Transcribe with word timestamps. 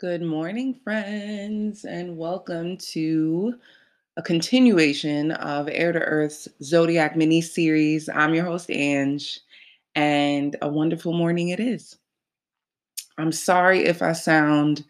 Good 0.00 0.22
morning, 0.22 0.80
friends, 0.82 1.84
and 1.84 2.16
welcome 2.16 2.78
to 2.78 3.56
a 4.16 4.22
continuation 4.22 5.32
of 5.32 5.68
Air 5.70 5.92
to 5.92 5.98
Earth's 5.98 6.48
Zodiac 6.62 7.16
mini 7.18 7.42
series. 7.42 8.08
I'm 8.08 8.32
your 8.32 8.46
host, 8.46 8.70
Ange, 8.70 9.40
and 9.94 10.56
a 10.62 10.68
wonderful 10.70 11.12
morning 11.12 11.50
it 11.50 11.60
is. 11.60 11.98
I'm 13.18 13.30
sorry 13.30 13.80
if 13.80 14.00
I 14.00 14.14
sound 14.14 14.86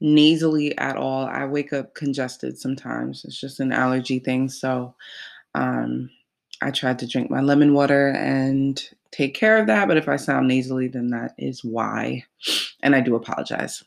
nasally 0.00 0.78
at 0.78 0.96
all. 0.96 1.26
I 1.26 1.44
wake 1.44 1.72
up 1.72 1.96
congested 1.96 2.56
sometimes, 2.56 3.24
it's 3.24 3.40
just 3.40 3.58
an 3.58 3.72
allergy 3.72 4.20
thing. 4.20 4.48
So, 4.48 4.94
um, 5.56 6.08
I 6.60 6.70
tried 6.70 7.00
to 7.00 7.08
drink 7.08 7.32
my 7.32 7.40
lemon 7.40 7.74
water 7.74 8.10
and 8.10 8.80
take 9.10 9.34
care 9.34 9.58
of 9.58 9.66
that. 9.66 9.88
But 9.88 9.96
if 9.96 10.08
I 10.08 10.14
sound 10.14 10.46
nasally, 10.46 10.86
then 10.86 11.08
that 11.08 11.34
is 11.36 11.64
why. 11.64 12.22
And 12.84 12.94
I 12.94 13.00
do 13.00 13.16
apologize. 13.16 13.82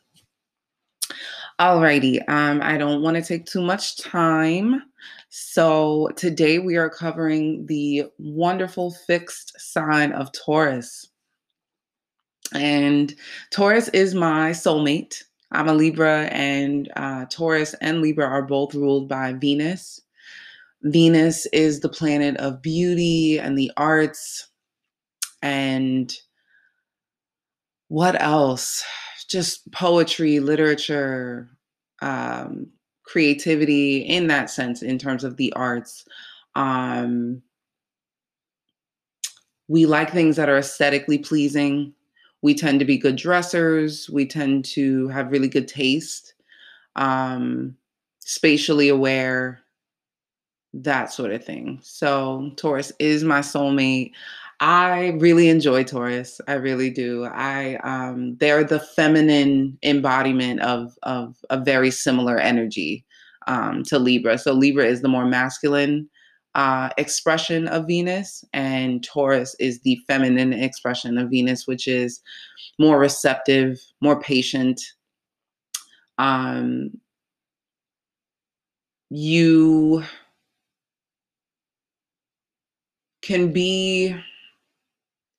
Alrighty, 1.59 2.19
um, 2.27 2.59
I 2.61 2.77
don't 2.77 3.01
want 3.01 3.15
to 3.15 3.23
take 3.23 3.45
too 3.45 3.61
much 3.61 3.95
time. 3.97 4.82
So 5.29 6.09
today 6.18 6.59
we 6.59 6.75
are 6.75 6.89
covering 6.89 7.65
the 7.68 8.07
wonderful 8.18 8.91
fixed 8.91 9.54
sign 9.57 10.11
of 10.11 10.33
Taurus. 10.33 11.07
And 12.54 13.15
Taurus 13.51 13.87
is 13.89 14.14
my 14.14 14.51
soulmate. 14.51 15.23
I'm 15.54 15.69
a 15.69 15.73
Libra, 15.73 16.23
and 16.25 16.91
uh, 16.97 17.25
Taurus 17.29 17.73
and 17.75 18.01
Libra 18.01 18.25
are 18.25 18.42
both 18.42 18.75
ruled 18.75 19.07
by 19.07 19.31
Venus. 19.31 20.01
Venus 20.83 21.45
is 21.53 21.79
the 21.79 21.89
planet 21.89 22.36
of 22.37 22.61
beauty 22.61 23.39
and 23.39 23.57
the 23.57 23.71
arts. 23.78 24.50
And 25.42 26.14
what 27.87 28.21
else? 28.21 28.83
Just 29.29 29.70
poetry, 29.71 30.39
literature, 30.39 31.50
um, 32.02 32.67
creativity 33.04 34.00
in 34.00 34.28
that 34.28 34.50
sense, 34.50 34.81
in 34.81 34.98
terms 34.98 35.23
of 35.23 35.38
the 35.38 35.54
arts. 35.54 36.06
Um, 36.56 37.42
we 39.68 39.86
like 39.86 40.12
things 40.12 40.36
that 40.36 40.50
are 40.50 40.58
aesthetically 40.58 41.18
pleasing. 41.18 41.94
We 42.42 42.53
tend 42.53 42.80
to 42.80 42.86
be 42.86 42.98
good 42.98 43.16
dressers. 43.16 44.09
We 44.09 44.26
tend 44.26 44.66
to 44.66 45.08
have 45.09 45.31
really 45.31 45.48
good 45.48 45.68
taste, 45.68 46.34
um, 46.96 47.76
spatially 48.20 48.90
aware, 48.90 49.62
that 50.73 51.12
sort 51.12 51.31
of 51.31 51.44
thing. 51.44 51.80
So, 51.81 52.52
Taurus 52.58 52.92
is 53.00 53.23
my 53.23 53.40
soulmate. 53.40 54.12
I 54.59 55.09
really 55.20 55.50
enjoy 55.50 55.84
Taurus. 55.84 56.39
I 56.48 56.53
really 56.53 56.89
do. 56.89 57.25
I 57.25 57.75
um 57.84 58.38
they're 58.38 58.64
the 58.64 58.80
feminine 58.80 59.78
embodiment 59.84 60.62
of 60.62 60.94
of 61.03 61.36
a 61.50 61.59
very 61.59 61.92
similar 61.92 62.38
energy 62.38 63.06
um 63.47 63.84
to 63.84 64.00
Libra. 64.00 64.38
So 64.38 64.53
Libra 64.53 64.86
is 64.86 65.02
the 65.02 65.09
more 65.09 65.25
masculine 65.25 66.09
uh 66.56 66.89
expression 66.97 67.67
of 67.67 67.88
Venus 67.88 68.45
and 68.53 69.03
Taurus 69.03 69.56
is 69.59 69.81
the 69.81 70.00
feminine 70.08 70.53
expression 70.53 71.17
of 71.17 71.30
Venus 71.30 71.67
which 71.67 71.88
is 71.88 72.22
more 72.80 72.97
receptive, 73.00 73.80
more 74.02 74.19
patient. 74.22 74.81
Um 76.17 76.92
you 79.09 80.03
can 83.22 83.52
be 83.52 84.16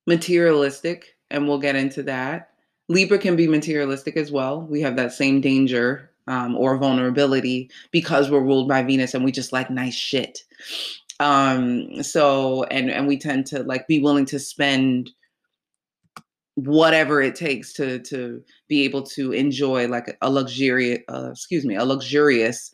materialistic, 0.06 1.16
and 1.30 1.46
we'll 1.46 1.58
get 1.58 1.76
into 1.76 2.02
that. 2.04 2.50
Libra 2.88 3.18
can 3.18 3.36
be 3.36 3.48
materialistic 3.48 4.16
as 4.16 4.30
well. 4.30 4.62
We 4.62 4.80
have 4.82 4.96
that 4.96 5.12
same 5.12 5.40
danger 5.40 6.10
um, 6.28 6.56
or 6.56 6.76
vulnerability 6.76 7.70
because 7.90 8.30
we're 8.30 8.40
ruled 8.40 8.68
by 8.68 8.82
Venus 8.82 9.14
and 9.14 9.24
we 9.24 9.32
just 9.32 9.52
like 9.52 9.70
nice 9.70 9.94
shit. 9.94 10.40
Um, 11.18 12.02
so 12.02 12.64
and 12.64 12.90
and 12.90 13.06
we 13.06 13.18
tend 13.18 13.46
to 13.46 13.62
like 13.62 13.88
be 13.88 14.00
willing 14.00 14.26
to 14.26 14.38
spend 14.38 15.10
whatever 16.56 17.20
it 17.20 17.34
takes 17.34 17.72
to 17.74 17.98
to 18.00 18.42
be 18.66 18.82
able 18.82 19.02
to 19.02 19.32
enjoy 19.32 19.86
like 19.88 20.16
a 20.22 20.30
luxurious 20.30 21.00
uh, 21.08 21.28
excuse 21.30 21.66
me 21.66 21.74
a 21.74 21.84
luxurious 21.84 22.70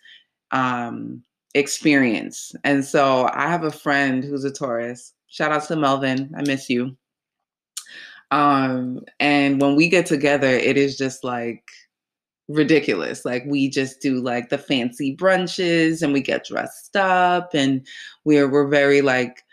um 0.52 1.20
experience 1.54 2.54
and 2.62 2.84
so 2.84 3.28
i 3.34 3.48
have 3.48 3.64
a 3.64 3.72
friend 3.72 4.22
who's 4.22 4.44
a 4.44 4.52
taurus 4.52 5.14
shout 5.26 5.50
out 5.50 5.64
to 5.64 5.74
melvin 5.74 6.32
i 6.38 6.42
miss 6.42 6.70
you 6.70 6.96
um, 8.32 9.04
and 9.20 9.60
when 9.60 9.76
we 9.76 9.88
get 9.88 10.06
together, 10.06 10.48
it 10.48 10.78
is 10.78 10.96
just 10.96 11.22
like 11.22 11.62
ridiculous. 12.48 13.26
Like 13.26 13.44
we 13.46 13.68
just 13.68 14.00
do 14.00 14.20
like 14.20 14.48
the 14.48 14.56
fancy 14.56 15.14
brunches 15.14 16.02
and 16.02 16.14
we 16.14 16.22
get 16.22 16.46
dressed 16.46 16.96
up 16.96 17.50
and 17.54 17.86
we're 18.24 18.50
we're 18.50 18.68
very 18.68 19.02
like 19.02 19.44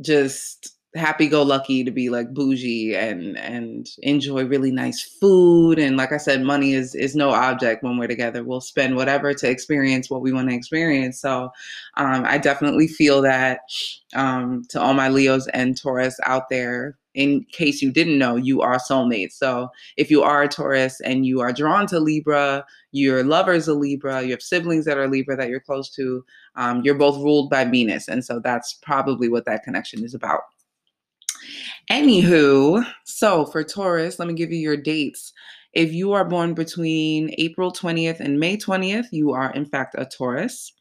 just 0.00 0.72
happy 0.94 1.28
go 1.28 1.42
lucky 1.42 1.82
to 1.82 1.90
be 1.90 2.10
like 2.10 2.32
bougie 2.34 2.94
and 2.94 3.36
and 3.38 3.88
enjoy 4.02 4.44
really 4.44 4.70
nice 4.70 5.02
food 5.02 5.76
and 5.76 5.96
like 5.96 6.12
i 6.12 6.16
said 6.16 6.40
money 6.40 6.72
is 6.72 6.94
is 6.94 7.16
no 7.16 7.30
object 7.30 7.82
when 7.82 7.98
we're 7.98 8.06
together 8.06 8.44
we'll 8.44 8.60
spend 8.60 8.94
whatever 8.94 9.34
to 9.34 9.50
experience 9.50 10.08
what 10.08 10.20
we 10.20 10.32
want 10.32 10.48
to 10.48 10.54
experience 10.54 11.20
so 11.20 11.50
um, 11.96 12.24
i 12.26 12.38
definitely 12.38 12.86
feel 12.86 13.20
that 13.20 13.58
um, 14.14 14.62
to 14.68 14.80
all 14.80 14.94
my 14.94 15.08
leos 15.08 15.48
and 15.48 15.76
taurus 15.76 16.16
out 16.26 16.48
there 16.48 16.96
in 17.14 17.44
case 17.52 17.80
you 17.80 17.92
didn't 17.92 18.18
know, 18.18 18.36
you 18.36 18.60
are 18.60 18.78
soulmates. 18.78 19.32
So 19.32 19.68
if 19.96 20.10
you 20.10 20.22
are 20.22 20.42
a 20.42 20.48
Taurus 20.48 21.00
and 21.00 21.24
you 21.24 21.40
are 21.40 21.52
drawn 21.52 21.86
to 21.88 22.00
Libra, 22.00 22.64
your 22.92 23.22
lover's 23.22 23.68
a 23.68 23.74
Libra, 23.74 24.22
you 24.22 24.32
have 24.32 24.42
siblings 24.42 24.84
that 24.84 24.98
are 24.98 25.08
Libra 25.08 25.36
that 25.36 25.48
you're 25.48 25.60
close 25.60 25.90
to, 25.90 26.24
um, 26.56 26.82
you're 26.84 26.94
both 26.94 27.16
ruled 27.16 27.50
by 27.50 27.64
Venus. 27.64 28.08
And 28.08 28.24
so 28.24 28.40
that's 28.40 28.74
probably 28.74 29.28
what 29.28 29.44
that 29.46 29.62
connection 29.62 30.04
is 30.04 30.14
about. 30.14 30.40
Anywho, 31.90 32.84
so 33.04 33.44
for 33.46 33.62
Taurus, 33.62 34.18
let 34.18 34.26
me 34.26 34.34
give 34.34 34.50
you 34.50 34.58
your 34.58 34.76
dates. 34.76 35.32
If 35.72 35.92
you 35.92 36.12
are 36.12 36.24
born 36.24 36.54
between 36.54 37.34
April 37.38 37.72
20th 37.72 38.20
and 38.20 38.40
May 38.40 38.56
20th, 38.56 39.06
you 39.10 39.32
are 39.32 39.52
in 39.52 39.66
fact 39.66 39.94
a 39.98 40.06
Taurus. 40.06 40.72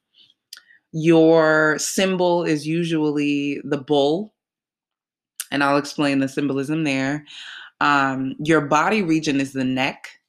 Your 0.92 1.78
symbol 1.80 2.44
is 2.44 2.68
usually 2.68 3.60
the 3.64 3.80
bull 3.80 4.33
and 5.53 5.64
I'll 5.64 5.78
explain 5.78 6.19
the 6.19 6.28
symbolism 6.28 6.84
there. 6.84 7.25
Um, 7.80 8.36
your 8.40 8.62
body 8.62 9.03
region 9.03 9.40
is 9.40 9.53
the 9.53 9.64
neck, 9.64 10.19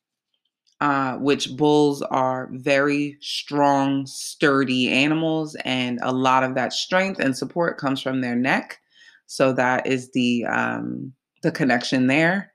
uh, 0.81 1.17
which 1.17 1.57
bulls 1.57 2.03
are 2.03 2.51
very 2.53 3.17
strong, 3.21 4.07
sturdy 4.07 4.91
animals, 4.91 5.57
and 5.65 5.99
a 6.03 6.13
lot 6.13 6.45
of 6.45 6.55
that 6.55 6.73
strength 6.73 7.19
and 7.19 7.37
support 7.37 7.79
comes 7.79 8.03
from 8.03 8.21
their 8.21 8.37
neck. 8.37 8.81
So 9.27 9.53
that 9.55 9.87
is 9.87 10.13
the 10.13 10.45
um, 10.45 11.15
the 11.43 11.51
connection 11.51 12.07
there. 12.07 12.53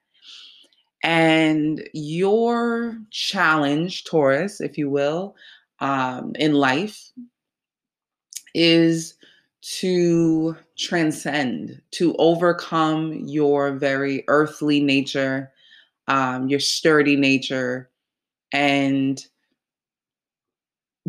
And 1.03 1.87
your 1.93 2.99
challenge, 3.09 4.03
Taurus, 4.03 4.61
if 4.61 4.77
you 4.77 4.89
will, 4.89 5.35
um, 5.79 6.33
in 6.35 6.53
life 6.53 7.11
is 8.53 9.15
to 9.61 10.55
transcend, 10.77 11.81
to 11.91 12.15
overcome 12.17 13.13
your 13.27 13.73
very 13.73 14.23
earthly 14.27 14.79
nature, 14.79 15.51
um, 16.07 16.47
your 16.47 16.59
sturdy 16.59 17.15
nature, 17.15 17.89
and 18.53 19.25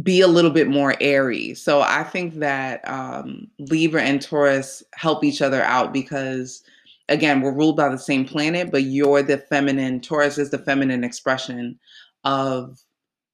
be 0.03 0.21
a 0.21 0.27
little 0.27 0.51
bit 0.51 0.69
more 0.69 0.95
airy. 1.01 1.55
So 1.55 1.83
I 1.83 2.05
think 2.05 2.35
that 2.37 2.87
um, 2.89 3.49
Libra 3.59 4.03
and 4.03 4.21
Taurus 4.21 4.83
help 4.95 5.25
each 5.25 5.43
other 5.43 5.63
out 5.63 5.93
because, 5.93 6.63
again, 7.09 7.41
we're 7.41 7.53
ruled 7.53 7.77
by 7.77 7.89
the 7.89 7.99
same 7.99 8.25
planet, 8.25 8.71
but 8.71 8.85
you're 8.85 9.23
the 9.23 9.39
feminine, 9.39 10.01
Taurus 10.01 10.39
is 10.39 10.51
the 10.51 10.59
feminine 10.59 11.05
expression 11.05 11.79
of 12.25 12.81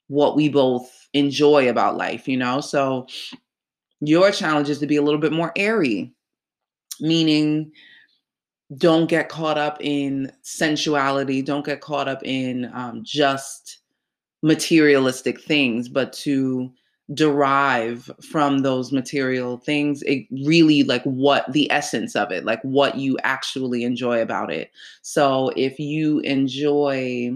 what 0.08 0.36
we 0.36 0.48
both 0.48 1.08
enjoy 1.14 1.68
about 1.68 1.96
life, 1.96 2.28
you 2.28 2.36
know? 2.36 2.60
So 2.60 3.06
your 4.00 4.30
challenge 4.30 4.68
is 4.68 4.78
to 4.80 4.86
be 4.86 4.96
a 4.96 5.02
little 5.02 5.20
bit 5.20 5.32
more 5.32 5.52
airy, 5.56 6.12
meaning 7.00 7.70
don't 8.76 9.08
get 9.08 9.28
caught 9.28 9.58
up 9.58 9.78
in 9.80 10.32
sensuality, 10.42 11.42
don't 11.42 11.64
get 11.64 11.80
caught 11.80 12.08
up 12.08 12.22
in 12.24 12.70
um, 12.74 13.02
just 13.04 13.78
materialistic 14.42 15.40
things, 15.40 15.88
but 15.88 16.12
to 16.12 16.72
derive 17.14 18.10
from 18.20 18.58
those 18.58 18.90
material 18.90 19.58
things 19.58 20.02
it 20.02 20.26
really 20.44 20.82
like 20.82 21.04
what 21.04 21.50
the 21.52 21.70
essence 21.70 22.16
of 22.16 22.32
it 22.32 22.44
like 22.44 22.60
what 22.62 22.96
you 22.96 23.16
actually 23.22 23.84
enjoy 23.84 24.20
about 24.20 24.52
it. 24.52 24.72
So 25.02 25.52
if 25.54 25.78
you 25.78 26.18
enjoy 26.20 27.30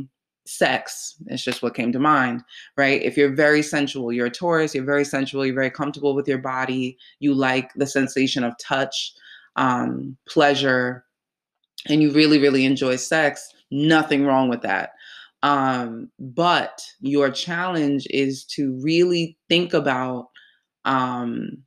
sex. 0.50 1.14
It's 1.26 1.44
just 1.44 1.62
what 1.62 1.74
came 1.74 1.92
to 1.92 1.98
mind, 1.98 2.42
right? 2.76 3.00
If 3.02 3.16
you're 3.16 3.34
very 3.34 3.62
sensual, 3.62 4.12
you're 4.12 4.26
a 4.26 4.30
Taurus, 4.30 4.74
you're 4.74 4.84
very 4.84 5.04
sensual, 5.04 5.46
you're 5.46 5.54
very 5.54 5.70
comfortable 5.70 6.14
with 6.14 6.26
your 6.26 6.38
body, 6.38 6.98
you 7.20 7.34
like 7.34 7.72
the 7.74 7.86
sensation 7.86 8.42
of 8.42 8.58
touch, 8.58 9.12
um, 9.56 10.16
pleasure, 10.28 11.04
and 11.86 12.02
you 12.02 12.10
really, 12.12 12.38
really 12.38 12.64
enjoy 12.64 12.96
sex, 12.96 13.54
nothing 13.70 14.26
wrong 14.26 14.48
with 14.48 14.62
that. 14.62 14.90
Um, 15.42 16.10
but 16.18 16.82
your 17.00 17.30
challenge 17.30 18.06
is 18.10 18.44
to 18.46 18.78
really 18.82 19.38
think 19.48 19.72
about 19.72 20.28
um, 20.84 21.62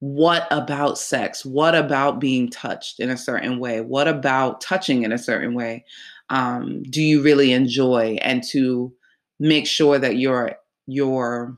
what 0.00 0.46
about 0.50 0.98
sex? 0.98 1.44
What 1.44 1.74
about 1.74 2.20
being 2.20 2.48
touched 2.50 3.00
in 3.00 3.10
a 3.10 3.16
certain 3.16 3.58
way? 3.58 3.80
What 3.80 4.08
about 4.08 4.60
touching 4.60 5.02
in 5.02 5.12
a 5.12 5.18
certain 5.18 5.54
way? 5.54 5.84
Um, 6.30 6.82
do 6.84 7.02
you 7.02 7.22
really 7.22 7.52
enjoy? 7.52 8.18
And 8.22 8.42
to 8.50 8.92
make 9.38 9.66
sure 9.66 9.98
that 9.98 10.16
you're 10.16 10.52
you're 10.86 11.56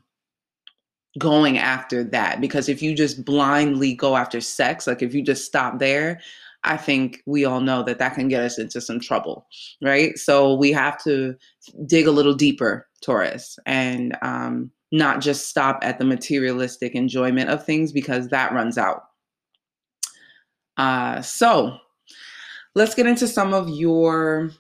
going 1.19 1.59
after 1.59 2.05
that 2.05 2.41
because 2.41 2.69
if 2.69 2.82
you 2.82 2.94
just 2.94 3.25
blindly 3.25 3.94
go 3.94 4.17
after 4.17 4.41
sex 4.41 4.87
like 4.87 5.03
if 5.03 5.15
you 5.15 5.23
just 5.23 5.44
stop 5.44 5.79
there 5.79 6.20
i 6.65 6.76
think 6.76 7.23
we 7.26 7.44
all 7.44 7.61
know 7.61 7.82
that 7.82 7.99
that 7.99 8.15
can 8.15 8.29
get 8.29 8.43
us 8.43 8.59
into 8.59 8.81
some 8.81 9.00
trouble 9.00 9.47
right 9.82 10.19
so 10.19 10.55
we 10.55 10.71
have 10.71 11.03
to 11.03 11.35
dig 11.87 12.06
a 12.06 12.12
little 12.12 12.35
deeper 12.35 12.87
taurus 13.03 13.59
and 13.67 14.17
um, 14.23 14.71
not 14.93 15.21
just 15.21 15.49
stop 15.49 15.79
at 15.82 15.99
the 15.99 16.05
materialistic 16.05 16.94
enjoyment 16.94 17.49
of 17.49 17.64
things 17.64 17.91
because 17.91 18.29
that 18.29 18.53
runs 18.53 18.79
out 18.79 19.05
uh, 20.76 21.21
so 21.21 21.79
let's 22.78 22.94
get 22.94 23.06
into 23.06 23.26
some 23.26 23.52
of 23.52 23.69
your 23.69 24.50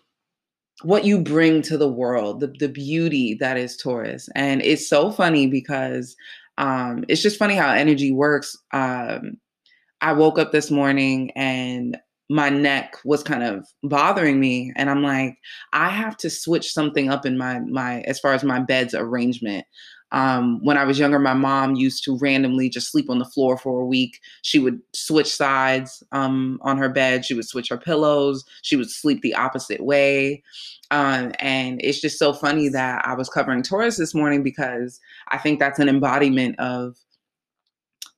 what 0.82 1.04
you 1.04 1.20
bring 1.20 1.62
to 1.62 1.76
the 1.76 1.88
world, 1.88 2.40
the, 2.40 2.48
the 2.58 2.68
beauty 2.68 3.34
that 3.34 3.56
is 3.56 3.76
Taurus. 3.76 4.28
And 4.34 4.62
it's 4.62 4.88
so 4.88 5.10
funny 5.10 5.46
because 5.46 6.16
um, 6.56 7.04
it's 7.08 7.22
just 7.22 7.38
funny 7.38 7.54
how 7.54 7.72
energy 7.72 8.12
works. 8.12 8.56
Um, 8.72 9.38
I 10.00 10.12
woke 10.12 10.38
up 10.38 10.52
this 10.52 10.70
morning 10.70 11.30
and 11.32 11.96
my 12.30 12.48
neck 12.48 12.96
was 13.04 13.22
kind 13.22 13.42
of 13.42 13.66
bothering 13.82 14.38
me 14.38 14.70
and 14.76 14.90
i'm 14.90 15.02
like 15.02 15.38
i 15.72 15.88
have 15.88 16.14
to 16.14 16.28
switch 16.28 16.74
something 16.74 17.08
up 17.08 17.24
in 17.24 17.38
my 17.38 17.58
my 17.60 18.02
as 18.02 18.20
far 18.20 18.34
as 18.34 18.44
my 18.44 18.60
bed's 18.60 18.92
arrangement 18.92 19.64
um, 20.12 20.58
when 20.64 20.76
i 20.76 20.84
was 20.84 20.98
younger 20.98 21.18
my 21.18 21.34
mom 21.34 21.74
used 21.74 22.04
to 22.04 22.18
randomly 22.18 22.68
just 22.68 22.90
sleep 22.90 23.10
on 23.10 23.18
the 23.18 23.24
floor 23.24 23.56
for 23.56 23.80
a 23.80 23.86
week. 23.86 24.20
She 24.42 24.58
would 24.58 24.80
switch 24.92 25.32
sides 25.32 26.02
um, 26.12 26.58
on 26.62 26.78
her 26.78 26.88
bed. 26.88 27.24
She 27.24 27.34
would 27.34 27.46
switch 27.46 27.68
her 27.68 27.78
pillows. 27.78 28.44
She 28.62 28.76
would 28.76 28.90
sleep 28.90 29.22
the 29.22 29.34
opposite 29.34 29.80
way. 29.80 30.42
Um, 30.90 31.32
and 31.38 31.80
it's 31.82 32.00
just 32.00 32.18
so 32.18 32.32
funny 32.32 32.68
that 32.70 33.06
I 33.06 33.14
was 33.14 33.28
covering 33.28 33.62
Taurus 33.62 33.96
this 33.96 34.14
morning 34.14 34.42
because 34.42 35.00
I 35.28 35.38
think 35.38 35.58
that's 35.58 35.78
an 35.78 35.88
embodiment 35.88 36.58
of 36.58 36.96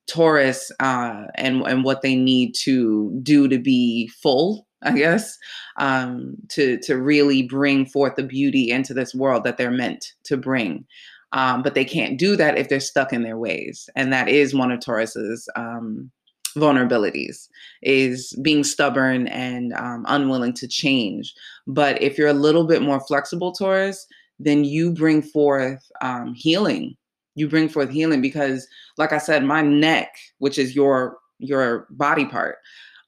Taurus 0.07 0.71
uh, 0.79 1.25
and 1.35 1.61
and 1.63 1.83
what 1.83 2.01
they 2.01 2.15
need 2.15 2.53
to 2.63 3.17
do 3.23 3.47
to 3.47 3.57
be 3.57 4.07
full, 4.21 4.67
I 4.83 4.91
guess, 4.93 5.37
um, 5.77 6.35
to 6.49 6.79
to 6.79 6.95
really 6.95 7.43
bring 7.43 7.85
forth 7.85 8.15
the 8.15 8.23
beauty 8.23 8.71
into 8.71 8.93
this 8.93 9.13
world 9.13 9.43
that 9.43 9.57
they're 9.57 9.71
meant 9.71 10.13
to 10.25 10.37
bring. 10.37 10.85
Um, 11.33 11.61
but 11.63 11.75
they 11.75 11.85
can't 11.85 12.19
do 12.19 12.35
that 12.35 12.57
if 12.57 12.67
they're 12.67 12.79
stuck 12.79 13.13
in 13.13 13.23
their 13.23 13.37
ways, 13.37 13.89
and 13.95 14.11
that 14.11 14.27
is 14.27 14.53
one 14.53 14.71
of 14.71 14.81
Taurus's 14.81 15.47
um, 15.55 16.11
vulnerabilities 16.57 17.47
is 17.81 18.37
being 18.41 18.65
stubborn 18.65 19.27
and 19.27 19.71
um, 19.73 20.05
unwilling 20.09 20.53
to 20.53 20.67
change. 20.67 21.33
But 21.67 22.01
if 22.01 22.17
you're 22.17 22.27
a 22.27 22.33
little 22.33 22.65
bit 22.65 22.81
more 22.81 22.99
flexible 22.99 23.53
taurus 23.53 24.05
then 24.43 24.63
you 24.63 24.91
bring 24.91 25.21
forth 25.21 25.79
um, 26.01 26.33
healing. 26.33 26.95
You 27.35 27.47
bring 27.47 27.69
forth 27.69 27.89
healing 27.89 28.21
because 28.21 28.67
like 28.97 29.13
i 29.13 29.17
said 29.17 29.43
my 29.43 29.61
neck 29.61 30.09
which 30.39 30.57
is 30.59 30.75
your 30.75 31.17
your 31.39 31.87
body 31.91 32.25
part 32.25 32.57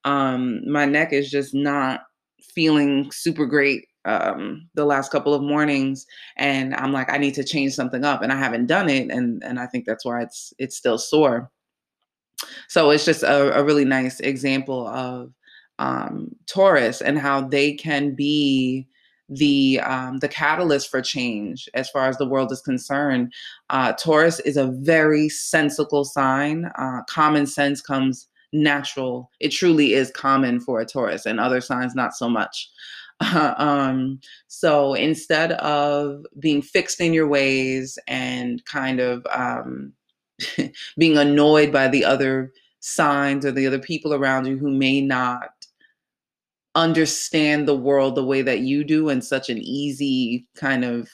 um, 0.05 0.61
my 0.69 0.85
neck 0.85 1.11
is 1.11 1.29
just 1.29 1.53
not 1.53 2.03
feeling 2.55 3.11
super 3.11 3.45
great 3.45 3.85
um, 4.05 4.67
the 4.73 4.85
last 4.85 5.11
couple 5.11 5.33
of 5.33 5.41
mornings 5.41 6.05
and 6.37 6.75
i'm 6.75 6.91
like 6.91 7.09
i 7.11 7.17
need 7.17 7.33
to 7.33 7.43
change 7.43 7.73
something 7.73 8.03
up 8.03 8.21
and 8.21 8.31
i 8.31 8.35
haven't 8.35 8.65
done 8.65 8.89
it 8.89 9.09
and 9.09 9.43
and 9.43 9.59
i 9.59 9.65
think 9.65 9.85
that's 9.85 10.05
why 10.05 10.21
it's 10.21 10.53
it's 10.57 10.75
still 10.75 10.97
sore 10.97 11.49
so 12.67 12.89
it's 12.89 13.05
just 13.05 13.23
a, 13.23 13.57
a 13.57 13.63
really 13.63 13.85
nice 13.85 14.19
example 14.19 14.87
of 14.87 15.33
um, 15.79 16.35
Taurus 16.45 17.01
and 17.01 17.17
how 17.17 17.41
they 17.41 17.73
can 17.73 18.15
be 18.15 18.87
the 19.29 19.79
um, 19.81 20.19
the 20.19 20.27
catalyst 20.27 20.89
for 20.89 21.01
change 21.01 21.69
as 21.73 21.89
far 21.89 22.07
as 22.07 22.17
the 22.17 22.27
world 22.27 22.51
is 22.51 22.61
concerned. 22.61 23.33
Uh, 23.69 23.93
Taurus 23.93 24.39
is 24.41 24.57
a 24.57 24.67
very 24.67 25.29
sensical 25.29 26.03
sign. 26.03 26.65
Uh, 26.77 27.01
common 27.07 27.47
sense 27.47 27.81
comes 27.81 28.27
natural. 28.51 29.31
It 29.39 29.49
truly 29.49 29.93
is 29.93 30.11
common 30.11 30.59
for 30.59 30.81
a 30.81 30.85
Taurus, 30.85 31.25
and 31.25 31.39
other 31.39 31.61
signs 31.61 31.95
not 31.95 32.15
so 32.15 32.29
much. 32.29 32.69
um, 33.57 34.19
so 34.47 34.93
instead 34.93 35.53
of 35.53 36.25
being 36.39 36.61
fixed 36.61 36.99
in 36.99 37.13
your 37.13 37.27
ways 37.27 37.97
and 38.07 38.63
kind 38.65 38.99
of 38.99 39.25
um, 39.31 39.93
being 40.97 41.17
annoyed 41.17 41.71
by 41.71 41.87
the 41.87 42.03
other 42.05 42.51
signs 42.79 43.45
or 43.45 43.51
the 43.51 43.67
other 43.67 43.79
people 43.79 44.13
around 44.13 44.45
you 44.45 44.57
who 44.57 44.69
may 44.69 44.99
not 44.99 45.49
understand 46.75 47.67
the 47.67 47.75
world 47.75 48.15
the 48.15 48.25
way 48.25 48.41
that 48.41 48.59
you 48.59 48.83
do 48.83 49.09
in 49.09 49.21
such 49.21 49.49
an 49.49 49.59
easy 49.59 50.45
kind 50.55 50.83
of 50.83 51.07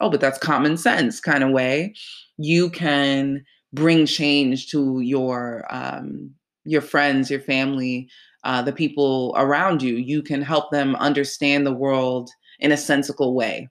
oh 0.00 0.08
but 0.08 0.20
that's 0.20 0.38
common 0.38 0.76
sense 0.76 1.20
kind 1.20 1.42
of 1.42 1.50
way 1.50 1.92
you 2.38 2.70
can 2.70 3.44
bring 3.72 4.06
change 4.06 4.68
to 4.68 5.00
your 5.00 5.66
um, 5.70 6.30
your 6.64 6.80
friends 6.80 7.30
your 7.30 7.40
family 7.40 8.08
uh, 8.44 8.62
the 8.62 8.72
people 8.72 9.34
around 9.36 9.82
you 9.82 9.96
you 9.96 10.22
can 10.22 10.42
help 10.42 10.70
them 10.70 10.96
understand 10.96 11.66
the 11.66 11.72
world 11.72 12.30
in 12.60 12.72
a 12.72 12.76
sensical 12.76 13.34
way 13.34 13.68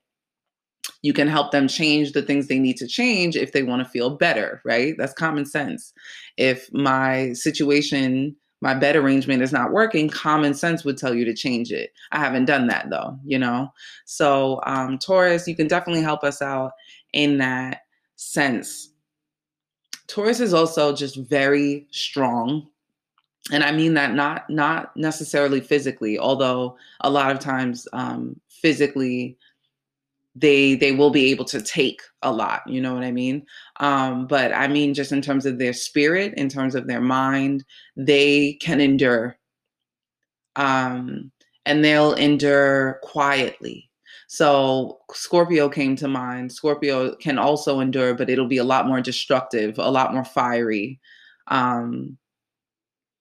you 1.02 1.14
can 1.14 1.28
help 1.28 1.52
them 1.52 1.68
change 1.68 2.12
the 2.12 2.22
things 2.22 2.48
they 2.48 2.60
need 2.60 2.78
to 2.78 2.88
change 2.88 3.36
if 3.36 3.52
they 3.52 3.64
want 3.64 3.84
to 3.84 3.90
feel 3.90 4.18
better, 4.18 4.62
right? 4.66 4.96
That's 4.98 5.14
common 5.14 5.46
sense. 5.46 5.94
If 6.38 6.72
my 6.74 7.34
situation, 7.34 8.36
my 8.62 8.74
bed 8.74 8.96
arrangement 8.96 9.42
is 9.42 9.52
not 9.52 9.72
working, 9.72 10.10
common 10.10 10.54
sense 10.54 10.84
would 10.84 10.98
tell 10.98 11.14
you 11.14 11.26
to 11.26 11.34
change 11.34 11.72
it. 11.72 11.92
I 12.12 12.20
haven't 12.20 12.46
done 12.46 12.68
that 12.68 12.90
though, 12.90 13.18
you 13.26 13.40
know? 13.40 13.70
So, 14.06 14.62
um, 14.66 15.00
Taurus, 15.00 15.48
you 15.48 15.56
can 15.56 15.68
definitely 15.68 16.04
help 16.04 16.24
us 16.24 16.42
out 16.42 16.72
in 17.14 17.40
that 17.40 17.82
sense. 18.16 18.90
Taurus 20.08 20.40
is 20.40 20.54
also 20.54 20.96
just 20.96 21.16
very 21.16 21.88
strong 21.92 22.68
and 23.52 23.64
i 23.64 23.72
mean 23.72 23.94
that 23.94 24.14
not 24.14 24.50
not 24.50 24.96
necessarily 24.96 25.60
physically 25.60 26.20
although 26.20 26.78
a 27.02 27.10
lot 27.10 27.32
of 27.32 27.40
times 27.40 27.88
um, 27.94 28.40
physically 28.50 29.38
they 30.36 30.76
they 30.76 30.92
will 30.92 31.10
be 31.10 31.30
able 31.32 31.44
to 31.46 31.62
take 31.62 32.02
a 32.22 32.32
lot 32.32 32.62
you 32.68 32.80
know 32.82 32.94
what 32.94 33.04
i 33.04 33.12
mean? 33.12 33.46
Um 33.80 34.28
but 34.28 34.54
i 34.54 34.68
mean 34.68 34.94
just 34.94 35.12
in 35.12 35.22
terms 35.22 35.46
of 35.46 35.58
their 35.60 35.74
spirit 35.74 36.34
in 36.36 36.48
terms 36.50 36.76
of 36.76 36.88
their 36.88 37.02
mind 37.02 37.66
they 37.98 38.54
can 38.62 38.80
endure. 38.80 39.38
Um 40.56 41.32
and 41.66 41.84
they'll 41.84 42.14
endure 42.14 43.00
quietly. 43.04 43.90
So 44.28 45.00
scorpio 45.12 45.70
came 45.70 45.96
to 45.98 46.08
mind. 46.08 46.52
Scorpio 46.52 47.16
can 47.16 47.38
also 47.38 47.80
endure 47.82 48.14
but 48.14 48.30
it'll 48.30 48.48
be 48.48 48.58
a 48.58 48.64
lot 48.64 48.88
more 48.88 49.02
destructive 49.02 49.78
a 49.80 49.92
lot 49.92 50.14
more 50.14 50.26
fiery. 50.26 51.00
Um 51.48 52.18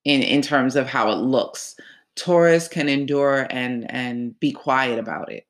in 0.04 0.22
in 0.22 0.42
terms 0.42 0.76
of 0.76 0.86
how 0.86 1.10
it 1.10 1.16
looks 1.16 1.74
taurus 2.16 2.68
can 2.68 2.88
endure 2.88 3.46
and 3.50 3.90
and 3.90 4.38
be 4.40 4.52
quiet 4.52 4.98
about 4.98 5.30
it 5.30 5.46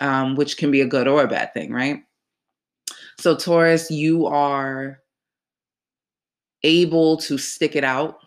um, 0.00 0.34
which 0.36 0.56
can 0.56 0.70
be 0.70 0.80
a 0.80 0.86
good 0.86 1.08
or 1.08 1.22
a 1.22 1.28
bad 1.28 1.52
thing, 1.52 1.72
right? 1.72 2.02
So, 3.18 3.36
Taurus, 3.36 3.90
you 3.90 4.26
are 4.26 5.00
able 6.62 7.16
to 7.18 7.38
stick 7.38 7.76
it 7.76 7.84
out, 7.84 8.18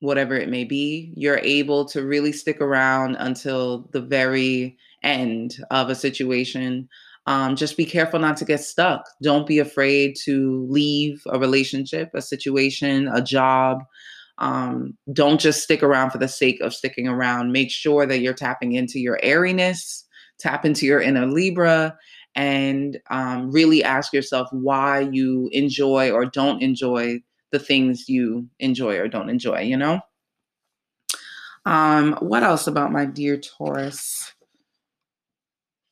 whatever 0.00 0.34
it 0.34 0.48
may 0.48 0.64
be. 0.64 1.12
You're 1.16 1.38
able 1.38 1.84
to 1.86 2.04
really 2.04 2.32
stick 2.32 2.60
around 2.60 3.16
until 3.16 3.88
the 3.92 4.00
very 4.00 4.76
end 5.02 5.56
of 5.70 5.88
a 5.88 5.94
situation. 5.94 6.88
Um, 7.26 7.56
just 7.56 7.76
be 7.76 7.86
careful 7.86 8.20
not 8.20 8.36
to 8.38 8.44
get 8.44 8.60
stuck. 8.60 9.08
Don't 9.22 9.46
be 9.46 9.58
afraid 9.58 10.16
to 10.24 10.66
leave 10.68 11.22
a 11.26 11.38
relationship, 11.38 12.10
a 12.14 12.20
situation, 12.20 13.08
a 13.08 13.22
job. 13.22 13.82
Um, 14.38 14.96
don't 15.12 15.40
just 15.40 15.62
stick 15.62 15.82
around 15.82 16.10
for 16.10 16.18
the 16.18 16.28
sake 16.28 16.60
of 16.60 16.74
sticking 16.74 17.06
around. 17.06 17.52
Make 17.52 17.70
sure 17.70 18.04
that 18.06 18.18
you're 18.18 18.34
tapping 18.34 18.72
into 18.72 18.98
your 18.98 19.18
airiness 19.22 20.04
tap 20.38 20.64
into 20.64 20.86
your 20.86 21.00
inner 21.00 21.26
Libra 21.26 21.96
and 22.34 23.00
um, 23.10 23.50
really 23.50 23.84
ask 23.84 24.12
yourself 24.12 24.48
why 24.50 25.00
you 25.00 25.48
enjoy 25.52 26.10
or 26.10 26.24
don't 26.24 26.62
enjoy 26.62 27.22
the 27.52 27.58
things 27.58 28.08
you 28.08 28.48
enjoy 28.58 28.98
or 28.98 29.06
don't 29.06 29.30
enjoy, 29.30 29.60
you 29.60 29.76
know? 29.76 30.00
Um, 31.64 32.14
what 32.20 32.42
else 32.42 32.66
about 32.66 32.92
my 32.92 33.06
dear 33.06 33.38
Taurus? 33.38 34.32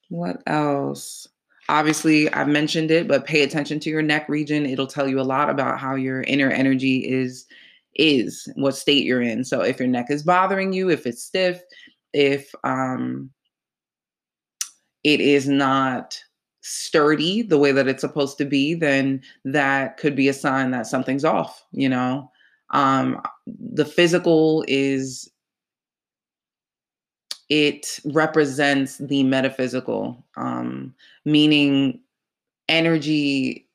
What 0.08 0.42
else? 0.46 1.28
Obviously, 1.68 2.30
I've 2.32 2.48
mentioned 2.48 2.90
it, 2.90 3.06
but 3.06 3.24
pay 3.24 3.42
attention 3.42 3.78
to 3.80 3.90
your 3.90 4.02
neck 4.02 4.28
region. 4.28 4.66
It'll 4.66 4.88
tell 4.88 5.08
you 5.08 5.20
a 5.20 5.22
lot 5.22 5.48
about 5.48 5.78
how 5.78 5.94
your 5.94 6.22
inner 6.22 6.50
energy 6.50 7.08
is 7.08 7.46
is 7.94 8.48
what 8.56 8.76
state 8.76 9.04
you're 9.04 9.22
in. 9.22 9.44
So 9.44 9.60
if 9.60 9.78
your 9.78 9.88
neck 9.88 10.06
is 10.10 10.22
bothering 10.22 10.72
you, 10.72 10.90
if 10.90 11.06
it's 11.06 11.22
stiff, 11.22 11.62
if 12.12 12.54
um 12.64 13.30
it 15.04 15.20
is 15.20 15.48
not 15.48 16.18
sturdy 16.62 17.42
the 17.42 17.58
way 17.58 17.72
that 17.72 17.88
it's 17.88 18.02
supposed 18.02 18.38
to 18.38 18.44
be, 18.44 18.74
then 18.74 19.20
that 19.44 19.96
could 19.96 20.14
be 20.14 20.28
a 20.28 20.32
sign 20.32 20.70
that 20.70 20.86
something's 20.86 21.24
off, 21.24 21.64
you 21.72 21.88
know. 21.88 22.30
Um, 22.70 23.20
the 23.46 23.84
physical 23.84 24.64
is 24.68 25.28
it 27.48 27.98
represents 28.06 28.96
the 28.98 29.24
metaphysical, 29.24 30.24
um, 30.36 30.94
meaning 31.24 32.00
energy 32.68 33.68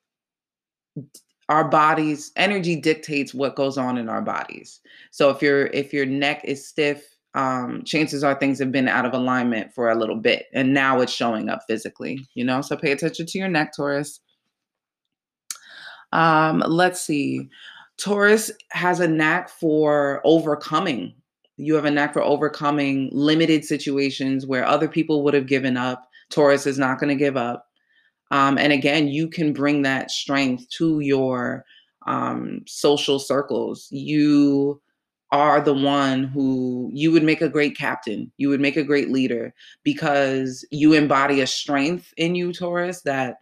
our 1.50 1.68
bodies 1.68 2.32
energy 2.36 2.76
dictates 2.76 3.34
what 3.34 3.56
goes 3.56 3.78
on 3.78 3.98
in 3.98 4.10
our 4.10 4.22
bodies. 4.22 4.80
So 5.12 5.30
if 5.30 5.42
your 5.42 5.68
if 5.68 5.94
your 5.94 6.06
neck 6.06 6.42
is 6.44 6.68
stiff 6.68 7.04
um 7.34 7.84
chances 7.84 8.24
are 8.24 8.36
things 8.36 8.60
have 8.60 8.72
been 8.72 8.88
out 8.88 9.06
of 9.06 9.14
alignment 9.14 9.74
for 9.74 9.90
a 9.90 9.96
little 9.96 10.16
bit 10.16 10.46
and 10.54 10.74
now 10.74 11.00
it's 11.02 11.12
showing 11.12 11.50
up 11.50 11.62
physically 11.68 12.26
you 12.34 12.44
know? 12.44 12.62
So 12.62 12.76
pay 12.76 12.92
attention 12.92 13.26
to 13.28 13.38
your 13.38 13.50
neck 13.50 13.74
taurus. 13.76 14.20
Um 16.12 16.64
let's 16.68 17.02
see. 17.02 17.50
Taurus 17.98 18.52
has 18.70 19.00
a 19.00 19.08
knack 19.08 19.50
for 19.50 20.22
overcoming. 20.24 21.16
You 21.58 21.74
have 21.76 21.86
a 21.86 21.92
knack 21.92 22.14
for 22.14 22.22
overcoming 22.22 23.10
limited 23.12 23.66
situations 23.66 24.46
where 24.46 24.64
other 24.66 24.88
people 24.88 25.24
would 25.24 25.34
have 25.34 25.48
given 25.48 25.78
up. 25.78 26.08
Taurus 26.30 26.68
is 26.68 26.78
not 26.78 27.00
going 27.00 27.10
to 27.10 27.16
give 27.16 27.36
up 27.36 27.67
um, 28.32 28.58
and 28.58 28.74
again, 28.74 29.08
you 29.08 29.30
can 29.30 29.54
bring 29.54 29.84
that 29.84 30.12
strength 30.12 30.70
to 30.72 31.00
your 31.00 31.66
um, 32.06 32.62
social 32.68 33.20
circles. 33.20 33.88
You 33.92 34.82
are 35.32 35.60
the 35.60 35.74
one 35.74 36.24
who 36.24 36.90
you 36.94 37.12
would 37.12 37.24
make 37.24 37.42
a 37.42 37.50
great 37.50 37.78
captain. 37.78 38.32
You 38.38 38.50
would 38.50 38.62
make 38.62 38.78
a 38.78 38.84
great 38.84 39.12
leader 39.12 39.54
because 39.84 40.66
you 40.72 40.94
embody 40.94 41.42
a 41.42 41.48
strength 41.48 42.14
in 42.18 42.36
you, 42.36 42.54
Taurus, 42.54 43.02
that 43.02 43.40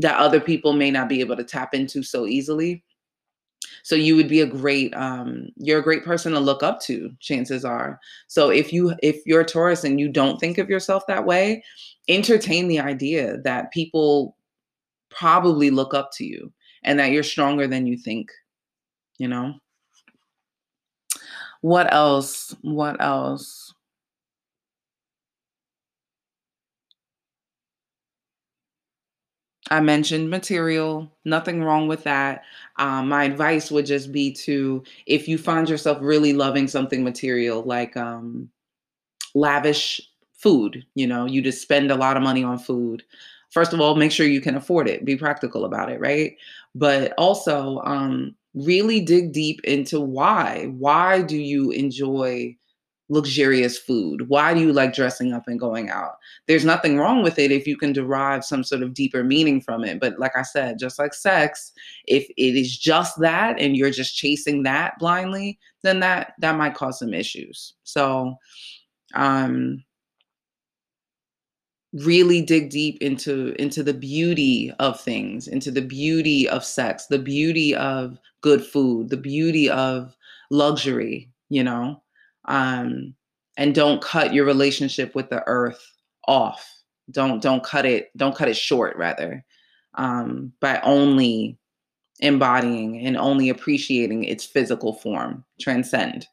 that 0.00 0.18
other 0.18 0.40
people 0.40 0.72
may 0.72 0.90
not 0.90 1.08
be 1.08 1.20
able 1.20 1.36
to 1.36 1.44
tap 1.44 1.74
into 1.74 2.02
so 2.02 2.26
easily. 2.26 2.84
So 3.88 3.94
you 3.94 4.16
would 4.16 4.28
be 4.28 4.42
a 4.42 4.46
great 4.46 4.94
um, 4.94 5.48
you're 5.56 5.78
a 5.78 5.82
great 5.82 6.04
person 6.04 6.34
to 6.34 6.40
look 6.40 6.62
up 6.62 6.78
to, 6.82 7.10
chances 7.20 7.64
are. 7.64 7.98
So 8.26 8.50
if 8.50 8.70
you 8.70 8.94
if 9.02 9.24
you're 9.24 9.40
a 9.40 9.46
Taurus 9.46 9.82
and 9.82 9.98
you 9.98 10.10
don't 10.10 10.38
think 10.38 10.58
of 10.58 10.68
yourself 10.68 11.06
that 11.06 11.24
way, 11.24 11.64
entertain 12.06 12.68
the 12.68 12.80
idea 12.80 13.38
that 13.44 13.72
people 13.72 14.36
probably 15.08 15.70
look 15.70 15.94
up 15.94 16.10
to 16.16 16.26
you 16.26 16.52
and 16.82 16.98
that 16.98 17.12
you're 17.12 17.22
stronger 17.22 17.66
than 17.66 17.86
you 17.86 17.96
think, 17.96 18.30
you 19.16 19.26
know? 19.26 19.54
What 21.62 21.90
else? 21.90 22.54
What 22.60 23.00
else? 23.00 23.72
I 29.70 29.80
mentioned 29.80 30.30
material, 30.30 31.10
nothing 31.24 31.62
wrong 31.62 31.88
with 31.88 32.04
that. 32.04 32.44
Um, 32.78 33.08
my 33.08 33.24
advice 33.24 33.70
would 33.70 33.86
just 33.86 34.12
be 34.12 34.32
to, 34.32 34.82
if 35.06 35.28
you 35.28 35.36
find 35.38 35.68
yourself 35.68 35.98
really 36.00 36.32
loving 36.32 36.68
something 36.68 37.04
material, 37.04 37.62
like 37.62 37.96
um, 37.96 38.48
lavish 39.34 40.00
food, 40.34 40.84
you 40.94 41.06
know, 41.06 41.26
you 41.26 41.42
just 41.42 41.62
spend 41.62 41.90
a 41.90 41.96
lot 41.96 42.16
of 42.16 42.22
money 42.22 42.44
on 42.44 42.58
food. 42.58 43.02
First 43.50 43.72
of 43.72 43.80
all, 43.80 43.94
make 43.94 44.12
sure 44.12 44.26
you 44.26 44.40
can 44.40 44.56
afford 44.56 44.88
it, 44.88 45.04
be 45.04 45.16
practical 45.16 45.64
about 45.64 45.90
it, 45.90 46.00
right? 46.00 46.36
But 46.74 47.12
also, 47.18 47.80
um, 47.84 48.34
really 48.54 49.00
dig 49.00 49.32
deep 49.32 49.60
into 49.64 50.00
why. 50.00 50.66
Why 50.78 51.22
do 51.22 51.36
you 51.36 51.70
enjoy 51.70 52.56
luxurious 53.08 53.78
food? 53.78 54.28
Why 54.28 54.54
do 54.54 54.60
you 54.60 54.72
like 54.72 54.94
dressing 54.94 55.32
up 55.32 55.48
and 55.48 55.58
going 55.58 55.90
out? 55.90 56.16
There's 56.46 56.64
nothing 56.64 56.98
wrong 56.98 57.22
with 57.22 57.38
it 57.38 57.50
if 57.50 57.66
you 57.66 57.76
can 57.76 57.92
derive 57.92 58.44
some 58.44 58.62
sort 58.62 58.82
of 58.82 58.94
deeper 58.94 59.24
meaning 59.24 59.60
from 59.60 59.84
it. 59.84 60.00
But 60.00 60.18
like 60.18 60.36
I 60.36 60.42
said, 60.42 60.78
just 60.78 60.98
like 60.98 61.14
sex, 61.14 61.72
if 62.06 62.28
it 62.36 62.58
is 62.58 62.76
just 62.76 63.18
that 63.20 63.58
and 63.58 63.76
you're 63.76 63.90
just 63.90 64.16
chasing 64.16 64.62
that 64.64 64.98
blindly, 64.98 65.58
then 65.82 66.00
that 66.00 66.34
that 66.38 66.56
might 66.56 66.74
cause 66.74 66.98
some 66.98 67.14
issues. 67.14 67.74
So 67.84 68.34
um 69.14 69.82
really 71.92 72.42
dig 72.42 72.68
deep 72.68 73.00
into 73.00 73.54
into 73.58 73.82
the 73.82 73.94
beauty 73.94 74.70
of 74.78 75.00
things 75.00 75.48
into 75.48 75.70
the 75.70 75.80
beauty 75.80 76.46
of 76.46 76.62
sex 76.62 77.06
the 77.06 77.18
beauty 77.18 77.74
of 77.74 78.18
good 78.42 78.62
food 78.62 79.08
the 79.08 79.16
beauty 79.16 79.70
of 79.70 80.14
luxury 80.50 81.30
you 81.48 81.64
know 81.64 82.02
um, 82.44 83.14
and 83.56 83.74
don't 83.74 84.02
cut 84.02 84.32
your 84.32 84.44
relationship 84.44 85.14
with 85.14 85.30
the 85.30 85.42
earth 85.46 85.84
off. 86.26 86.66
Don't 87.10 87.40
don't 87.40 87.62
cut 87.62 87.86
it 87.86 88.10
don't 88.16 88.36
cut 88.36 88.48
it 88.48 88.56
short 88.56 88.96
rather 88.96 89.44
um, 89.94 90.52
by 90.60 90.80
only 90.80 91.58
embodying 92.20 93.06
and 93.06 93.16
only 93.16 93.48
appreciating 93.48 94.24
its 94.24 94.44
physical 94.44 94.94
form. 94.94 95.44
Transcend. 95.60 96.26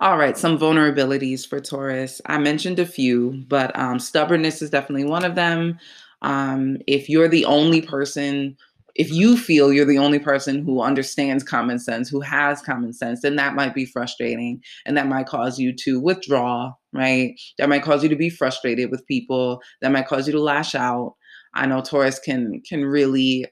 All 0.00 0.16
right, 0.16 0.38
some 0.38 0.58
vulnerabilities 0.58 1.46
for 1.46 1.60
Taurus. 1.60 2.20
I 2.26 2.38
mentioned 2.38 2.78
a 2.78 2.86
few, 2.86 3.44
but 3.48 3.76
um, 3.76 3.98
stubbornness 3.98 4.62
is 4.62 4.70
definitely 4.70 5.04
one 5.04 5.24
of 5.24 5.34
them. 5.34 5.78
Um, 6.22 6.78
if 6.86 7.08
you're 7.08 7.28
the 7.28 7.44
only 7.44 7.82
person 7.82 8.56
if 8.98 9.12
you 9.12 9.36
feel 9.36 9.72
you're 9.72 9.86
the 9.86 9.96
only 9.96 10.18
person 10.18 10.64
who 10.64 10.82
understands 10.82 11.44
common 11.44 11.78
sense, 11.78 12.08
who 12.08 12.20
has 12.20 12.60
common 12.60 12.92
sense, 12.92 13.22
then 13.22 13.36
that 13.36 13.54
might 13.54 13.72
be 13.72 13.86
frustrating 13.86 14.60
and 14.84 14.96
that 14.96 15.06
might 15.06 15.26
cause 15.26 15.56
you 15.56 15.72
to 15.72 16.00
withdraw, 16.00 16.72
right? 16.92 17.40
That 17.58 17.68
might 17.68 17.84
cause 17.84 18.02
you 18.02 18.08
to 18.08 18.16
be 18.16 18.28
frustrated 18.28 18.90
with 18.90 19.06
people, 19.06 19.62
that 19.80 19.92
might 19.92 20.08
cause 20.08 20.26
you 20.26 20.32
to 20.32 20.40
lash 20.40 20.74
out. 20.74 21.14
I 21.54 21.66
know 21.66 21.80
Taurus 21.80 22.18
can 22.18 22.60
can 22.68 22.84
really 22.84 23.46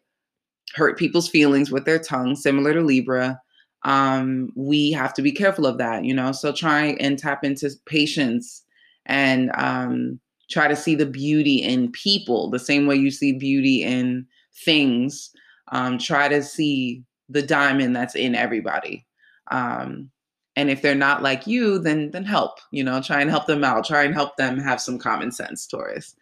hurt 0.75 0.99
people's 0.99 1.29
feelings 1.29 1.71
with 1.71 1.85
their 1.85 2.00
tongue, 2.00 2.35
similar 2.35 2.75
to 2.75 2.83
Libra. 2.83 3.41
Um, 3.85 4.50
we 4.57 4.91
have 4.93 5.15
to 5.15 5.23
be 5.23 5.31
careful 5.31 5.65
of 5.65 5.79
that, 5.79 6.05
you 6.05 6.12
know. 6.12 6.33
So 6.33 6.53
try 6.53 6.97
and 6.99 7.17
tap 7.17 7.45
into 7.45 7.71
patience 7.87 8.65
and 9.07 9.53
um, 9.55 10.19
try 10.50 10.67
to 10.67 10.75
see 10.75 10.97
the 10.97 11.07
beauty 11.07 11.57
in 11.57 11.93
people 11.93 12.50
the 12.50 12.59
same 12.59 12.88
way 12.88 12.97
you 12.97 13.12
see 13.12 13.33
beauty 13.33 13.85
in 13.85 14.26
things 14.65 15.31
um, 15.73 15.99
try 15.99 16.29
to 16.29 16.43
see 16.43 17.03
the 17.29 17.43
diamond 17.43 17.95
that's 17.95 18.15
in 18.15 18.35
everybody. 18.35 19.07
Um, 19.51 20.11
and 20.57 20.71
if 20.71 20.81
they're 20.81 20.95
not 20.95 21.23
like 21.23 21.47
you 21.47 21.79
then 21.79 22.11
then 22.11 22.25
help 22.25 22.59
you 22.71 22.83
know 22.83 23.01
try 23.03 23.21
and 23.21 23.31
help 23.31 23.47
them 23.47 23.63
out 23.63 23.85
try 23.85 24.05
and 24.05 24.15
help 24.15 24.37
them 24.37 24.59
have 24.59 24.81
some 24.81 24.99
common 24.99 25.31
sense 25.31 25.67
taurus. 25.67 26.15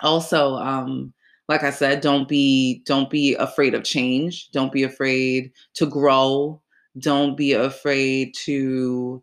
Also 0.00 0.54
um, 0.56 1.12
like 1.48 1.62
i 1.62 1.70
said 1.70 2.00
don't 2.00 2.28
be 2.28 2.82
don't 2.86 3.10
be 3.10 3.34
afraid 3.34 3.74
of 3.74 3.84
change. 3.84 4.50
Don't 4.50 4.72
be 4.72 4.82
afraid 4.82 5.52
to 5.74 5.86
grow. 5.86 6.60
Don't 6.98 7.36
be 7.36 7.52
afraid 7.52 8.34
to 8.44 9.22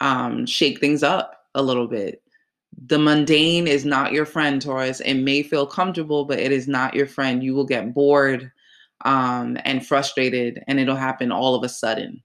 um, 0.00 0.46
shake 0.46 0.78
things 0.78 1.02
up 1.02 1.34
a 1.54 1.62
little 1.62 1.88
bit 1.88 2.22
the 2.86 2.98
mundane 2.98 3.66
is 3.66 3.84
not 3.84 4.12
your 4.12 4.24
friend, 4.24 4.62
Taurus. 4.62 5.00
It 5.00 5.14
may 5.14 5.42
feel 5.42 5.66
comfortable, 5.66 6.24
but 6.24 6.38
it 6.38 6.52
is 6.52 6.68
not 6.68 6.94
your 6.94 7.06
friend. 7.06 7.42
You 7.42 7.54
will 7.54 7.66
get 7.66 7.92
bored 7.92 8.52
um, 9.04 9.58
and 9.64 9.84
frustrated, 9.84 10.62
and 10.68 10.78
it'll 10.78 10.96
happen 10.96 11.32
all 11.32 11.54
of 11.54 11.64
a 11.64 11.68
sudden, 11.68 12.22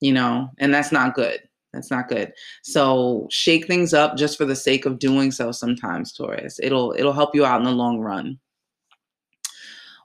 you 0.00 0.12
know, 0.12 0.50
and 0.58 0.72
that's 0.72 0.92
not 0.92 1.14
good. 1.14 1.40
That's 1.72 1.90
not 1.90 2.08
good. 2.08 2.32
So 2.62 3.26
shake 3.30 3.66
things 3.66 3.94
up 3.94 4.16
just 4.16 4.36
for 4.36 4.44
the 4.44 4.54
sake 4.56 4.84
of 4.84 4.98
doing 4.98 5.30
so 5.30 5.52
sometimes, 5.52 6.12
Taurus. 6.12 6.60
It'll 6.62 6.94
it'll 6.96 7.12
help 7.14 7.34
you 7.34 7.44
out 7.44 7.60
in 7.60 7.64
the 7.64 7.72
long 7.72 7.98
run. 7.98 8.38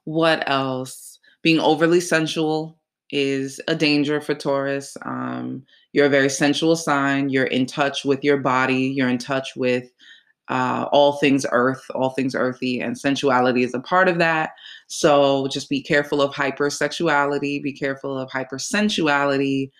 What 0.05 0.49
else? 0.49 1.19
Being 1.43 1.59
overly 1.59 1.99
sensual 1.99 2.76
is 3.11 3.59
a 3.67 3.75
danger 3.75 4.19
for 4.21 4.33
Taurus. 4.33 4.97
Um, 5.05 5.63
you're 5.93 6.07
a 6.07 6.09
very 6.09 6.29
sensual 6.29 6.75
sign. 6.75 7.29
You're 7.29 7.45
in 7.45 7.65
touch 7.65 8.05
with 8.05 8.23
your 8.23 8.37
body. 8.37 8.93
You're 8.95 9.09
in 9.09 9.17
touch 9.17 9.55
with 9.55 9.89
uh, 10.49 10.85
all 10.91 11.13
things 11.13 11.45
earth, 11.51 11.83
all 11.93 12.11
things 12.11 12.33
earthy, 12.33 12.79
and 12.79 12.97
sensuality 12.97 13.63
is 13.63 13.73
a 13.73 13.79
part 13.79 14.07
of 14.07 14.17
that. 14.19 14.51
So 14.87 15.47
just 15.47 15.69
be 15.69 15.81
careful 15.81 16.21
of 16.21 16.33
hypersexuality, 16.33 17.61
be 17.61 17.73
careful 17.73 18.17
of 18.17 18.29
hypersensuality. 18.29 19.71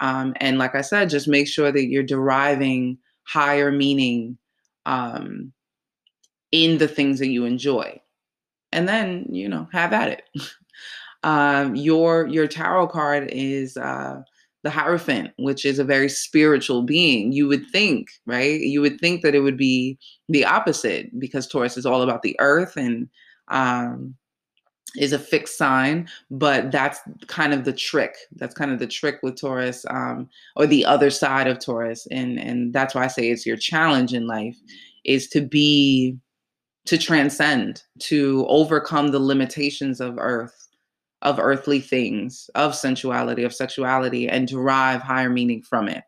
Um, 0.00 0.34
and 0.36 0.58
like 0.58 0.74
I 0.74 0.82
said, 0.82 1.10
just 1.10 1.28
make 1.28 1.48
sure 1.48 1.72
that 1.72 1.86
you're 1.86 2.02
deriving 2.02 2.98
higher 3.24 3.72
meaning 3.72 4.36
um, 4.86 5.52
in 6.52 6.78
the 6.78 6.88
things 6.88 7.18
that 7.20 7.28
you 7.28 7.44
enjoy. 7.44 8.00
And 8.72 8.88
then, 8.88 9.26
you 9.30 9.48
know, 9.48 9.68
have 9.72 9.92
at 9.92 10.08
it. 10.08 10.24
um, 11.22 11.74
your 11.74 12.26
your 12.26 12.46
tarot 12.46 12.88
card 12.88 13.28
is 13.32 13.76
uh, 13.76 14.22
the 14.62 14.70
Hierophant, 14.70 15.32
which 15.38 15.64
is 15.64 15.78
a 15.78 15.84
very 15.84 16.08
spiritual 16.08 16.82
being. 16.82 17.32
You 17.32 17.48
would 17.48 17.66
think, 17.70 18.08
right? 18.26 18.60
You 18.60 18.80
would 18.80 19.00
think 19.00 19.22
that 19.22 19.34
it 19.34 19.40
would 19.40 19.56
be 19.56 19.98
the 20.28 20.44
opposite 20.44 21.18
because 21.18 21.46
Taurus 21.46 21.76
is 21.76 21.86
all 21.86 22.02
about 22.02 22.22
the 22.22 22.36
earth 22.40 22.76
and 22.76 23.08
um, 23.48 24.14
is 24.96 25.12
a 25.12 25.18
fixed 25.18 25.56
sign, 25.56 26.08
but 26.30 26.72
that's 26.72 27.00
kind 27.26 27.52
of 27.52 27.64
the 27.64 27.72
trick. 27.72 28.16
That's 28.36 28.54
kind 28.54 28.72
of 28.72 28.78
the 28.78 28.86
trick 28.86 29.20
with 29.22 29.40
Taurus, 29.40 29.84
um, 29.88 30.28
or 30.56 30.66
the 30.66 30.84
other 30.84 31.10
side 31.10 31.46
of 31.46 31.58
Taurus, 31.58 32.06
and 32.10 32.38
and 32.38 32.72
that's 32.72 32.94
why 32.94 33.04
I 33.04 33.08
say 33.08 33.30
it's 33.30 33.46
your 33.46 33.56
challenge 33.56 34.12
in 34.14 34.26
life 34.26 34.56
is 35.04 35.28
to 35.28 35.40
be 35.40 36.16
to 36.86 36.98
transcend, 36.98 37.82
to 38.00 38.44
overcome 38.48 39.08
the 39.08 39.18
limitations 39.18 40.00
of 40.00 40.16
Earth, 40.18 40.59
of 41.22 41.38
earthly 41.38 41.80
things, 41.80 42.48
of 42.54 42.74
sensuality, 42.74 43.44
of 43.44 43.54
sexuality, 43.54 44.28
and 44.28 44.48
derive 44.48 45.02
higher 45.02 45.30
meaning 45.30 45.62
from 45.62 45.88
it. 45.88 46.04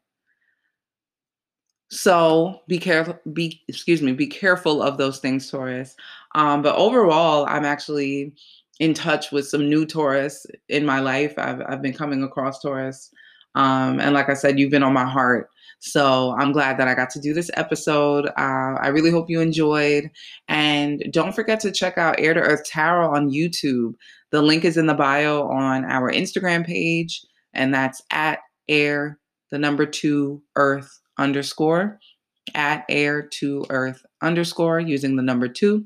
So 1.91 2.63
be 2.69 2.79
careful. 2.79 3.19
Be 3.35 3.61
excuse 3.69 4.01
me. 4.01 4.13
Be 4.13 4.27
careful 4.27 4.83
of 4.83 4.97
those 4.97 5.19
things, 5.19 5.51
Taurus. 5.51 5.95
Um, 6.35 6.63
but 6.63 6.75
overall, 6.77 7.45
I'm 7.47 7.67
actually 7.67 8.33
in 8.81 8.95
touch 8.95 9.31
with 9.31 9.47
some 9.47 9.69
new 9.69 9.85
Taurus 9.85 10.47
in 10.71 10.87
my 10.87 11.01
life. 11.01 11.35
I've, 11.37 11.61
I've 11.69 11.83
been 11.83 11.93
coming 11.93 12.23
across 12.23 12.61
Taurus. 12.61 13.11
Um, 13.55 14.01
and 14.01 14.15
like 14.15 14.31
I 14.31 14.35
said, 14.35 14.59
you've 14.59 14.71
been 14.71 14.83
on 14.83 14.95
my 14.95 15.05
heart. 15.05 15.51
So 15.81 16.35
I'm 16.39 16.53
glad 16.53 16.79
that 16.79 16.89
I 16.89 16.95
got 16.95 17.11
to 17.11 17.21
do 17.21 17.35
this 17.35 17.51
episode. 17.55 18.27
Uh, 18.39 18.79
I 18.81 18.89
really 18.89 19.11
hope 19.11 19.29
you 19.29 19.41
enjoyed. 19.41 20.11
And 20.49 21.05
don't 21.11 21.35
forget 21.35 21.61
to 21.61 21.73
check 21.73 21.99
out 21.99 22.19
Air 22.19 22.35
to 22.35 22.41
Earth 22.41 22.65
Tarot 22.65 23.15
on 23.15 23.31
YouTube. 23.31 23.95
The 24.33 24.43
link 24.43 24.65
is 24.65 24.77
in 24.77 24.87
the 24.87 24.95
bio 24.95 25.47
on 25.49 25.85
our 25.85 26.11
Instagram 26.11 26.67
page, 26.67 27.25
and 27.55 27.73
that's 27.73 28.03
at 28.11 28.41
air, 28.69 29.19
the 29.51 29.59
number 29.59 29.87
two 29.87 30.43
earth 30.57 31.01
underscore, 31.19 32.01
at 32.55 32.85
air 32.89 33.23
to 33.41 33.65
earth 33.71 34.05
underscore, 34.23 34.81
using 34.81 35.17
the 35.17 35.23
number 35.23 35.49
two. 35.49 35.85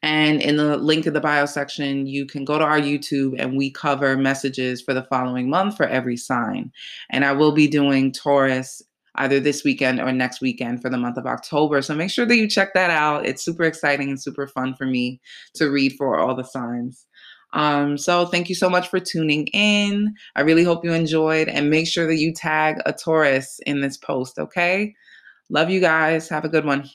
And 0.00 0.40
in 0.40 0.56
the 0.56 0.76
link 0.76 1.06
in 1.06 1.12
the 1.12 1.20
bio 1.20 1.46
section, 1.46 2.06
you 2.06 2.24
can 2.24 2.44
go 2.44 2.56
to 2.56 2.64
our 2.64 2.80
YouTube 2.80 3.34
and 3.36 3.56
we 3.56 3.72
cover 3.72 4.16
messages 4.16 4.80
for 4.80 4.94
the 4.94 5.02
following 5.02 5.50
month 5.50 5.76
for 5.76 5.86
every 5.86 6.16
sign. 6.16 6.70
And 7.10 7.24
I 7.24 7.32
will 7.32 7.50
be 7.50 7.66
doing 7.66 8.12
Taurus 8.12 8.80
either 9.18 9.38
this 9.40 9.64
weekend 9.64 10.00
or 10.00 10.10
next 10.12 10.40
weekend 10.40 10.80
for 10.80 10.88
the 10.88 10.96
month 10.96 11.16
of 11.16 11.26
October. 11.26 11.82
So 11.82 11.94
make 11.94 12.10
sure 12.10 12.26
that 12.26 12.36
you 12.36 12.48
check 12.48 12.74
that 12.74 12.90
out. 12.90 13.26
It's 13.26 13.44
super 13.44 13.64
exciting 13.64 14.08
and 14.08 14.20
super 14.20 14.46
fun 14.46 14.74
for 14.74 14.86
me 14.86 15.20
to 15.54 15.70
read 15.70 15.94
for 15.98 16.18
all 16.18 16.34
the 16.34 16.44
signs. 16.44 17.06
Um, 17.52 17.96
so 17.96 18.26
thank 18.26 18.48
you 18.48 18.54
so 18.54 18.68
much 18.68 18.88
for 18.88 19.00
tuning 19.00 19.46
in. 19.48 20.14
I 20.36 20.42
really 20.42 20.64
hope 20.64 20.84
you 20.84 20.92
enjoyed 20.92 21.48
and 21.48 21.70
make 21.70 21.86
sure 21.86 22.06
that 22.06 22.18
you 22.18 22.32
tag 22.32 22.76
a 22.86 22.92
Taurus 22.92 23.58
in 23.66 23.80
this 23.80 23.96
post, 23.96 24.38
okay? 24.38 24.94
Love 25.50 25.70
you 25.70 25.80
guys. 25.80 26.28
Have 26.28 26.44
a 26.44 26.48
good 26.48 26.64
one. 26.66 26.88